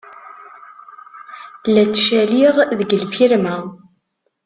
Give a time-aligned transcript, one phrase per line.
[1.73, 3.57] La ttcaliɣ deg lfirma.